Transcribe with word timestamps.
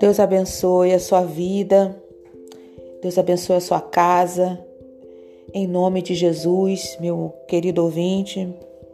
Deus 0.00 0.20
abençoe 0.20 0.92
a 0.92 0.98
sua 0.98 1.22
vida, 1.22 1.96
Deus 3.00 3.16
abençoe 3.16 3.56
a 3.56 3.60
sua 3.60 3.80
casa, 3.80 4.62
em 5.52 5.66
nome 5.66 6.02
de 6.02 6.14
Jesus, 6.14 6.96
meu 7.00 7.32
querido 7.48 7.82
ouvinte, 7.82 8.48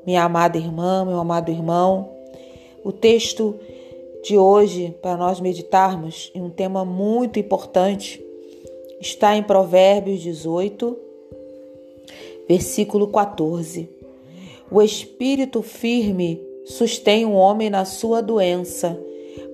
minha 0.07 0.23
amada 0.23 0.57
irmã, 0.57 1.05
meu 1.05 1.19
amado 1.19 1.51
irmão. 1.51 2.11
O 2.85 2.93
texto 2.93 3.59
de 4.23 4.37
hoje, 4.39 4.95
para 5.03 5.17
nós 5.17 5.41
meditarmos 5.41 6.31
em 6.35 6.43
um 6.43 6.51
tema 6.51 6.85
muito 6.85 7.39
importante, 7.39 8.25
está 9.01 9.37
em 9.37 9.43
Provérbios 9.43 10.21
18, 10.21 10.97
versículo 12.49 13.09
14. 13.09 14.00
O 14.71 14.81
espírito 14.81 15.63
firme 15.63 16.41
sustém 16.65 17.25
o 17.25 17.33
homem 17.33 17.69
na 17.69 17.85
sua 17.85 18.21
doença 18.21 18.99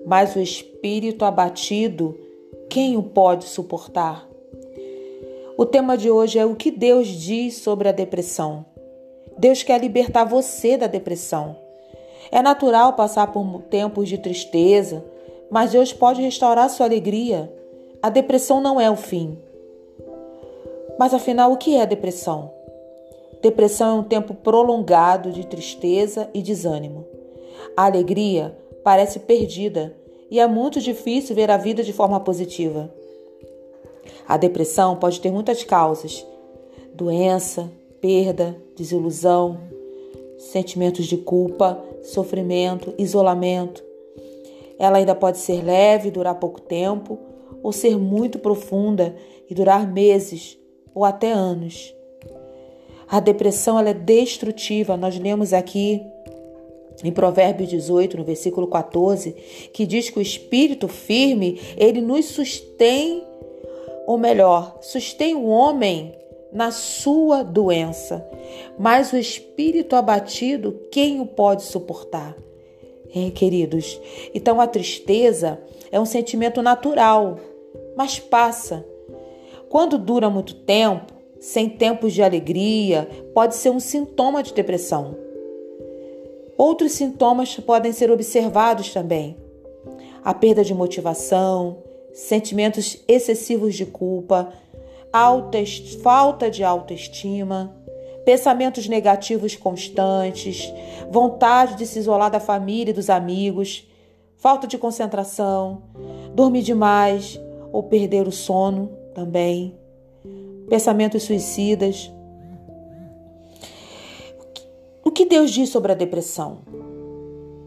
mas 0.06 0.36
o 0.36 0.40
espírito 0.40 1.24
abatido, 1.24 2.16
quem 2.70 2.96
o 2.96 3.02
pode 3.02 3.44
suportar? 3.46 4.28
O 5.58 5.66
tema 5.66 5.96
de 5.96 6.08
hoje 6.08 6.38
é 6.38 6.46
o 6.46 6.54
que 6.54 6.70
Deus 6.70 7.08
diz 7.08 7.56
sobre 7.56 7.88
a 7.88 7.92
depressão. 7.92 8.64
Deus 9.36 9.64
quer 9.64 9.80
libertar 9.80 10.22
você 10.22 10.76
da 10.76 10.86
depressão. 10.86 11.56
É 12.30 12.40
natural 12.40 12.92
passar 12.92 13.32
por 13.32 13.62
tempos 13.62 14.08
de 14.08 14.16
tristeza, 14.16 15.04
mas 15.50 15.72
Deus 15.72 15.92
pode 15.92 16.22
restaurar 16.22 16.70
sua 16.70 16.86
alegria. 16.86 17.52
A 18.00 18.08
depressão 18.08 18.60
não 18.60 18.80
é 18.80 18.88
o 18.88 18.96
fim. 18.96 19.36
Mas 20.96 21.12
afinal, 21.12 21.52
o 21.52 21.56
que 21.56 21.74
é 21.74 21.84
depressão? 21.84 22.52
Depressão 23.46 23.98
é 23.98 24.00
um 24.00 24.02
tempo 24.02 24.34
prolongado 24.34 25.30
de 25.30 25.46
tristeza 25.46 26.28
e 26.34 26.42
desânimo. 26.42 27.06
A 27.76 27.84
alegria 27.84 28.58
parece 28.82 29.20
perdida 29.20 29.96
e 30.28 30.40
é 30.40 30.48
muito 30.48 30.80
difícil 30.80 31.36
ver 31.36 31.48
a 31.48 31.56
vida 31.56 31.84
de 31.84 31.92
forma 31.92 32.18
positiva. 32.18 32.92
A 34.26 34.36
depressão 34.36 34.96
pode 34.96 35.20
ter 35.20 35.30
muitas 35.30 35.62
causas: 35.62 36.26
doença, 36.92 37.70
perda, 38.00 38.60
desilusão, 38.76 39.60
sentimentos 40.38 41.06
de 41.06 41.16
culpa, 41.16 41.80
sofrimento, 42.02 42.92
isolamento. 42.98 43.80
Ela 44.76 44.98
ainda 44.98 45.14
pode 45.14 45.38
ser 45.38 45.62
leve, 45.62 46.10
durar 46.10 46.34
pouco 46.40 46.60
tempo, 46.60 47.16
ou 47.62 47.70
ser 47.70 47.96
muito 47.96 48.40
profunda 48.40 49.14
e 49.48 49.54
durar 49.54 49.86
meses 49.86 50.58
ou 50.92 51.04
até 51.04 51.30
anos. 51.30 51.95
A 53.08 53.20
depressão 53.20 53.78
ela 53.78 53.90
é 53.90 53.94
destrutiva. 53.94 54.96
Nós 54.96 55.18
lemos 55.18 55.52
aqui 55.52 56.02
em 57.04 57.12
Provérbios 57.12 57.68
18, 57.68 58.16
no 58.16 58.24
versículo 58.24 58.66
14, 58.66 59.32
que 59.72 59.86
diz 59.86 60.10
que 60.10 60.18
o 60.18 60.22
espírito 60.22 60.88
firme, 60.88 61.60
ele 61.76 62.00
nos 62.00 62.26
sustém, 62.26 63.22
ou 64.06 64.18
melhor, 64.18 64.78
sustém 64.80 65.34
o 65.34 65.46
homem 65.46 66.12
na 66.52 66.70
sua 66.70 67.42
doença. 67.42 68.26
Mas 68.78 69.12
o 69.12 69.16
espírito 69.16 69.94
abatido, 69.94 70.80
quem 70.90 71.20
o 71.20 71.26
pode 71.26 71.62
suportar? 71.62 72.34
É, 73.14 73.30
queridos, 73.30 74.00
então 74.34 74.60
a 74.60 74.66
tristeza 74.66 75.60
é 75.90 75.98
um 75.98 76.04
sentimento 76.04 76.60
natural, 76.60 77.38
mas 77.96 78.18
passa. 78.18 78.84
Quando 79.68 79.96
dura 79.96 80.28
muito 80.28 80.54
tempo, 80.54 81.15
sem 81.40 81.68
tempos 81.68 82.12
de 82.12 82.22
alegria, 82.22 83.08
pode 83.34 83.54
ser 83.54 83.70
um 83.70 83.80
sintoma 83.80 84.42
de 84.42 84.52
depressão. 84.52 85.16
Outros 86.56 86.92
sintomas 86.92 87.54
podem 87.56 87.92
ser 87.92 88.10
observados 88.10 88.92
também: 88.92 89.36
a 90.24 90.32
perda 90.32 90.64
de 90.64 90.74
motivação, 90.74 91.82
sentimentos 92.12 93.02
excessivos 93.06 93.74
de 93.74 93.84
culpa, 93.84 94.52
alta, 95.12 95.58
falta 96.02 96.50
de 96.50 96.64
autoestima, 96.64 97.76
pensamentos 98.24 98.88
negativos 98.88 99.54
constantes, 99.54 100.72
vontade 101.10 101.76
de 101.76 101.86
se 101.86 101.98
isolar 101.98 102.30
da 102.30 102.40
família 102.40 102.90
e 102.90 102.94
dos 102.94 103.10
amigos, 103.10 103.86
falta 104.36 104.66
de 104.66 104.78
concentração, 104.78 105.82
dormir 106.34 106.62
demais 106.62 107.40
ou 107.70 107.82
perder 107.82 108.26
o 108.26 108.32
sono 108.32 108.90
também, 109.14 109.78
pensamentos 110.68 111.22
suicidas, 111.22 112.10
que 115.16 115.24
Deus 115.24 115.50
diz 115.50 115.70
sobre 115.70 115.92
a 115.92 115.94
depressão? 115.94 116.58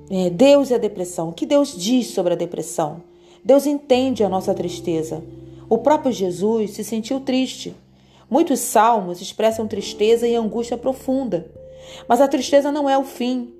É, 0.08 0.30
Deus 0.30 0.70
e 0.70 0.76
a 0.76 0.78
depressão. 0.78 1.30
O 1.30 1.34
que 1.34 1.48
Deus 1.48 1.76
diz 1.76 2.12
sobre 2.12 2.34
a 2.34 2.36
depressão? 2.36 3.02
Deus 3.44 3.66
entende 3.66 4.24
a 4.24 4.30
nossa 4.30 4.54
tristeza. 4.54 5.24
O 5.68 5.80
próprio 5.80 6.12
Jesus 6.12 6.76
se 6.76 6.84
sentiu 6.84 7.22
triste. 7.22 7.76
Muitos 8.30 8.60
salmos 8.60 9.20
expressam 9.20 9.68
tristeza 9.68 10.28
e 10.28 10.36
angústia 10.36 10.78
profunda. 10.78 11.50
Mas 12.08 12.22
a 12.22 12.28
tristeza 12.28 12.72
não 12.72 12.88
é 12.88 12.96
o 12.96 13.04
fim. 13.04 13.52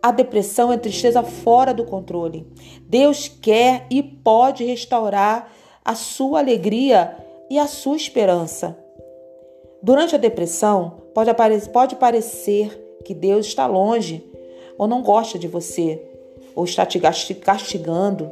A 0.00 0.12
depressão 0.12 0.72
é 0.72 0.76
tristeza 0.76 1.20
fora 1.24 1.74
do 1.74 1.84
controle. 1.84 2.46
Deus 2.82 3.26
quer 3.26 3.88
e 3.90 4.04
pode 4.04 4.62
restaurar 4.62 5.50
a 5.84 5.96
sua 5.96 6.38
alegria 6.38 7.16
e 7.50 7.58
a 7.58 7.66
sua 7.66 7.96
esperança. 7.96 8.76
Durante 9.82 10.14
a 10.14 10.18
depressão, 10.18 11.02
pode, 11.14 11.30
pode 11.72 11.96
parecer 11.96 12.98
que 13.04 13.14
Deus 13.14 13.46
está 13.46 13.66
longe, 13.66 14.24
ou 14.76 14.86
não 14.88 15.02
gosta 15.02 15.38
de 15.38 15.46
você, 15.46 16.02
ou 16.54 16.64
está 16.64 16.84
te 16.84 16.98
castigando. 16.98 18.30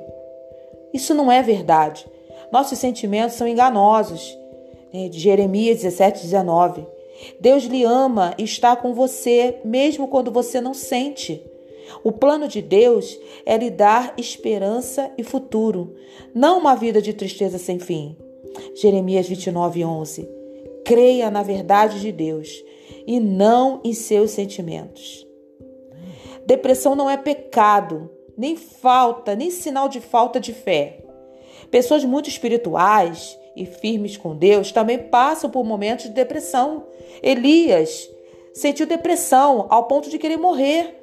Isso 0.93 1.15
não 1.15 1.31
é 1.31 1.43
verdade. 1.43 2.07
Nossos 2.51 2.79
sentimentos 2.79 3.37
são 3.37 3.47
enganosos. 3.47 4.37
Né? 4.93 5.09
De 5.09 5.19
Jeremias 5.19 5.83
17, 5.83 6.23
19. 6.23 6.87
Deus 7.41 7.65
lhe 7.65 7.85
ama 7.85 8.35
e 8.39 8.45
está 8.45 8.75
com 8.77 8.93
você, 8.95 9.61
mesmo 9.65 10.09
quando 10.09 10.31
você 10.31 10.61
não 10.61 10.75
sente. 10.75 11.43
O 12.03 12.13
plano 12.13 12.49
de 12.49 12.61
Deus 12.61 13.19
é 13.47 13.57
lhe 13.57 13.71
dar 13.71 14.15
esperança 14.17 15.11
e 15.17 15.23
futuro, 15.23 15.95
não 16.35 16.59
uma 16.59 16.75
vida 16.75 17.01
de 17.01 17.13
tristeza 17.13 17.59
sem 17.59 17.79
fim. 17.79 18.17
Jeremias 18.75 19.29
29, 19.29 19.85
11. 19.85 20.29
Creia 20.85 21.31
na 21.31 21.43
verdade 21.43 22.01
de 22.01 22.13
Deus 22.13 22.63
e 23.07 23.21
não 23.21 23.81
em 23.85 23.93
seus 23.93 24.31
sentimentos. 24.31 25.27
Depressão 26.47 26.95
não 26.95 27.09
é 27.09 27.17
pecado, 27.17 28.11
nem 28.37 28.57
falta, 28.57 29.35
nem 29.35 29.51
sinal 29.51 29.89
de 29.89 30.01
falta 30.01 30.39
de 30.39 30.53
fé. 30.53 31.05
Pessoas 31.71 32.05
muito 32.05 32.29
espirituais 32.29 33.39
e 33.57 33.65
firmes 33.65 34.17
com 34.17 34.37
Deus 34.37 34.73
também 34.73 34.99
passam 34.99 35.49
por 35.51 35.65
momentos 35.65 36.07
de 36.07 36.13
depressão. 36.13 36.85
Elias 37.23 38.11
sentiu 38.53 38.87
depressão 38.87 39.67
ao 39.71 39.85
ponto 39.85 40.11
de 40.11 40.19
querer 40.19 40.37
morrer. 40.37 41.01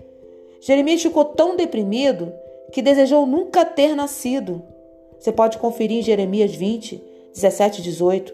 Jeremias 0.61 1.01
ficou 1.01 1.25
tão 1.25 1.55
deprimido 1.55 2.31
que 2.71 2.81
desejou 2.81 3.25
nunca 3.25 3.65
ter 3.65 3.95
nascido. 3.95 4.61
Você 5.19 5.31
pode 5.31 5.57
conferir 5.57 5.99
em 5.99 6.03
Jeremias 6.03 6.53
20, 6.53 7.01
17 7.33 7.79
e 7.79 7.83
18. 7.83 8.33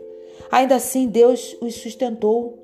Ainda 0.52 0.76
assim, 0.76 1.08
Deus 1.08 1.56
os 1.62 1.76
sustentou 1.76 2.58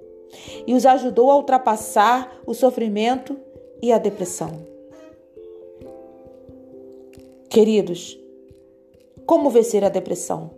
e 0.66 0.74
os 0.74 0.86
ajudou 0.86 1.30
a 1.32 1.36
ultrapassar 1.36 2.42
o 2.46 2.54
sofrimento 2.54 3.38
e 3.82 3.92
a 3.92 3.98
depressão. 3.98 4.74
Queridos, 7.50 8.18
como 9.26 9.50
vencer 9.50 9.84
a 9.84 9.90
depressão? 9.90 10.52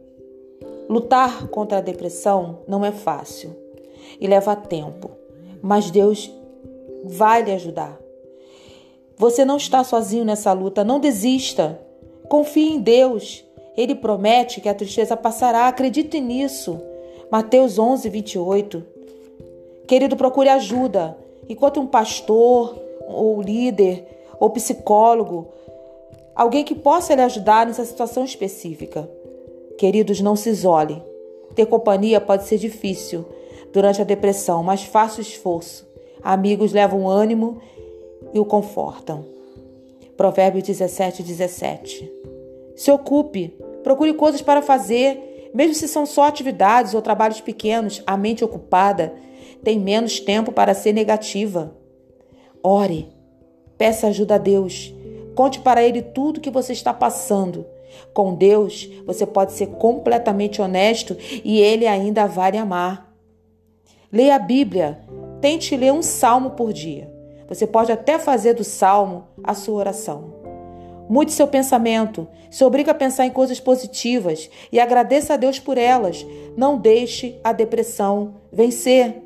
Lutar 0.87 1.47
contra 1.47 1.79
a 1.79 1.81
depressão 1.81 2.59
não 2.67 2.85
é 2.85 2.91
fácil 2.91 3.55
e 4.19 4.27
leva 4.27 4.55
tempo, 4.55 5.11
mas 5.61 5.91
Deus 5.91 6.31
vai 7.03 7.43
lhe 7.43 7.51
ajudar. 7.51 7.99
Você 9.17 9.45
não 9.45 9.57
está 9.57 9.83
sozinho 9.83 10.25
nessa 10.25 10.51
luta, 10.51 10.83
não 10.83 10.99
desista. 10.99 11.79
Confie 12.27 12.73
em 12.73 12.79
Deus. 12.79 13.44
Ele 13.75 13.95
promete 13.95 14.61
que 14.61 14.69
a 14.69 14.73
tristeza 14.73 15.17
passará, 15.17 15.67
acredite 15.67 16.19
nisso. 16.19 16.79
Mateus 17.31 17.77
11, 17.77 18.09
28. 18.09 18.83
Querido, 19.87 20.15
procure 20.15 20.49
ajuda. 20.49 21.17
Enquanto 21.47 21.79
um 21.79 21.87
pastor, 21.87 22.75
ou 23.07 23.41
líder, 23.41 24.05
ou 24.39 24.49
psicólogo, 24.49 25.47
alguém 26.35 26.63
que 26.63 26.75
possa 26.75 27.13
lhe 27.13 27.21
ajudar 27.21 27.65
nessa 27.65 27.85
situação 27.85 28.23
específica. 28.23 29.09
Queridos, 29.77 30.21
não 30.21 30.35
se 30.35 30.49
isole. 30.49 31.01
Ter 31.53 31.65
companhia 31.65 32.19
pode 32.19 32.45
ser 32.45 32.57
difícil 32.57 33.25
durante 33.71 34.01
a 34.01 34.05
depressão, 34.05 34.63
mas 34.63 34.83
faça 34.83 35.19
o 35.19 35.21
esforço. 35.21 35.87
Amigos 36.23 36.73
levam 36.73 37.07
ânimo 37.07 37.61
e 38.33 38.39
o 38.39 38.45
confortam. 38.45 39.25
Provérbios 40.17 40.63
17, 40.63 41.21
17. 41.21 42.11
Se 42.75 42.91
ocupe, 42.91 43.53
procure 43.85 44.15
coisas 44.15 44.41
para 44.41 44.63
fazer, 44.63 45.51
mesmo 45.53 45.75
se 45.75 45.87
são 45.87 46.07
só 46.07 46.23
atividades 46.23 46.95
ou 46.95 47.03
trabalhos 47.03 47.39
pequenos, 47.39 48.01
a 48.07 48.17
mente 48.17 48.43
ocupada 48.43 49.13
tem 49.63 49.79
menos 49.79 50.19
tempo 50.19 50.51
para 50.51 50.73
ser 50.73 50.91
negativa. 50.91 51.77
Ore, 52.63 53.13
Peça 53.77 54.07
ajuda 54.07 54.35
a 54.35 54.37
Deus. 54.39 54.91
Conte 55.35 55.59
para 55.59 55.83
Ele 55.83 56.01
tudo 56.01 56.41
que 56.41 56.49
você 56.49 56.73
está 56.73 56.93
passando. 56.93 57.63
Com 58.11 58.33
Deus, 58.33 58.89
você 59.05 59.23
pode 59.23 59.51
ser 59.51 59.67
completamente 59.67 60.61
honesto 60.61 61.15
e 61.43 61.59
Ele 61.59 61.85
ainda 61.85 62.25
vai 62.25 62.57
amar. 62.57 63.13
Leia 64.11 64.35
a 64.35 64.39
Bíblia. 64.39 64.99
Tente 65.41 65.77
ler 65.77 65.93
um 65.93 66.01
salmo 66.01 66.51
por 66.51 66.73
dia. 66.73 67.13
Você 67.47 67.67
pode 67.67 67.91
até 67.91 68.17
fazer 68.17 68.55
do 68.55 68.63
salmo 68.63 69.27
a 69.43 69.53
sua 69.53 69.75
oração. 69.75 70.44
Mude 71.07 71.31
seu 71.31 71.47
pensamento, 71.47 72.27
se 72.49 72.63
obriga 72.63 72.91
a 72.91 72.95
pensar 72.95 73.25
em 73.25 73.31
coisas 73.31 73.59
positivas 73.59 74.49
e 74.71 74.79
agradeça 74.79 75.33
a 75.33 75.37
Deus 75.37 75.59
por 75.59 75.77
elas. 75.77 76.25
Não 76.57 76.77
deixe 76.77 77.39
a 77.43 77.51
depressão 77.51 78.35
vencer. 78.51 79.21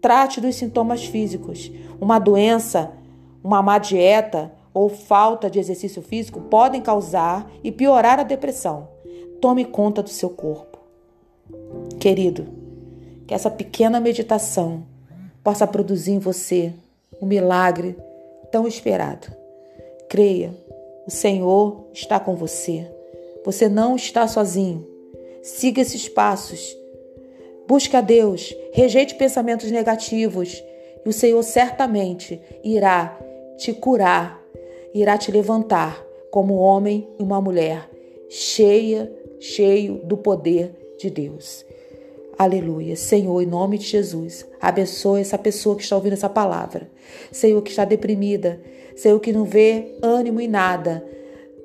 Trate 0.00 0.40
dos 0.40 0.56
sintomas 0.56 1.04
físicos. 1.04 1.70
Uma 2.00 2.18
doença, 2.18 2.90
uma 3.44 3.62
má 3.62 3.78
dieta 3.78 4.52
ou 4.74 4.88
falta 4.88 5.48
de 5.48 5.58
exercício 5.58 6.02
físico 6.02 6.40
podem 6.40 6.80
causar 6.80 7.48
e 7.62 7.70
piorar 7.70 8.18
a 8.18 8.24
depressão. 8.24 8.88
Tome 9.40 9.64
conta 9.64 10.02
do 10.02 10.10
seu 10.10 10.30
corpo. 10.30 10.78
Querido, 12.00 12.48
que 13.26 13.34
essa 13.34 13.50
pequena 13.50 14.00
meditação 14.00 14.84
possa 15.42 15.66
produzir 15.66 16.12
em 16.12 16.18
você 16.18 16.72
um 17.20 17.26
milagre 17.26 17.96
tão 18.50 18.66
esperado. 18.66 19.28
Creia, 20.08 20.54
o 21.06 21.10
Senhor 21.10 21.86
está 21.92 22.18
com 22.18 22.34
você. 22.34 22.86
Você 23.44 23.68
não 23.68 23.96
está 23.96 24.26
sozinho. 24.28 24.86
Siga 25.42 25.82
esses 25.82 26.08
passos. 26.08 26.76
Busque 27.66 27.96
a 27.96 28.00
Deus, 28.00 28.54
rejeite 28.72 29.14
pensamentos 29.14 29.70
negativos 29.70 30.62
e 31.04 31.08
o 31.08 31.12
Senhor 31.12 31.42
certamente 31.42 32.40
irá 32.62 33.18
te 33.56 33.72
curar, 33.72 34.42
irá 34.94 35.16
te 35.16 35.30
levantar 35.30 36.04
como 36.30 36.54
homem 36.54 37.08
e 37.18 37.22
uma 37.22 37.40
mulher 37.40 37.88
cheia, 38.28 39.12
cheio 39.38 40.00
do 40.04 40.16
poder 40.16 40.96
de 40.98 41.10
Deus. 41.10 41.64
Aleluia. 42.42 42.96
Senhor, 42.96 43.40
em 43.40 43.46
nome 43.46 43.78
de 43.78 43.84
Jesus, 43.84 44.44
abençoe 44.60 45.20
essa 45.20 45.38
pessoa 45.38 45.76
que 45.76 45.84
está 45.84 45.94
ouvindo 45.94 46.14
essa 46.14 46.28
palavra. 46.28 46.90
Senhor, 47.30 47.62
que 47.62 47.70
está 47.70 47.84
deprimida. 47.84 48.60
Senhor, 48.96 49.20
que 49.20 49.32
não 49.32 49.44
vê 49.44 49.94
ânimo 50.02 50.40
em 50.40 50.48
nada. 50.48 51.06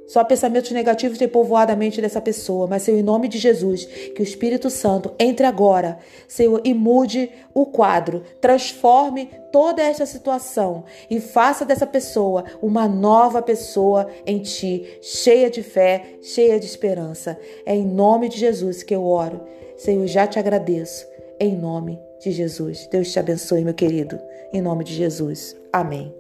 Só 0.08 0.24
pensamentos 0.24 0.70
negativos 0.70 1.18
têm 1.18 1.28
povoado 1.28 1.72
a 1.72 1.76
mente 1.76 2.00
dessa 2.00 2.22
pessoa, 2.22 2.68
mas, 2.68 2.84
Senhor, 2.84 3.00
em 3.00 3.04
nome 3.04 3.28
de 3.28 3.40
Jesus, 3.40 3.86
que 3.86 4.22
o 4.22 4.24
Espírito 4.24 4.70
Santo 4.70 5.12
entre 5.18 5.48
agora, 5.48 5.98
Senhor, 6.28 6.62
e 6.64 6.76
mude 6.76 7.32
o 7.56 7.66
quadro, 7.66 8.22
transforme 8.40 9.32
toda 9.52 9.82
esta 9.82 10.06
situação 10.06 10.84
e 11.10 11.20
faça 11.20 11.66
dessa 11.66 11.88
pessoa 11.88 12.44
uma 12.62 12.88
nova 12.88 13.42
pessoa 13.42 14.08
em 14.28 14.44
Ti, 14.44 15.00
cheia 15.02 15.50
de 15.50 15.64
fé, 15.64 16.20
cheia 16.22 16.60
de 16.60 16.68
esperança. 16.68 17.36
É 17.66 17.76
em 17.76 17.84
nome 17.84 18.30
de 18.30 18.38
Jesus 18.38 18.84
que 18.84 18.94
eu 18.94 19.04
oro. 19.04 19.58
Senhor, 19.78 20.08
já 20.08 20.26
te 20.26 20.40
agradeço. 20.40 21.08
Em 21.40 21.56
nome 21.56 22.00
de 22.20 22.32
Jesus. 22.32 22.88
Deus 22.88 23.12
te 23.12 23.20
abençoe, 23.20 23.64
meu 23.64 23.74
querido. 23.74 24.20
Em 24.52 24.62
nome 24.62 24.84
de 24.84 24.94
Jesus. 24.94 25.56
Amém. 25.72 26.17